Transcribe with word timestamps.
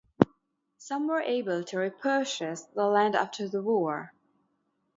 Some 0.79 1.07
were 1.07 1.21
able 1.21 1.63
to 1.63 1.77
repurchase 1.77 2.63
the 2.73 2.85
land 2.87 3.13
after 3.15 3.47
the 3.47 3.61
war. 3.61 4.13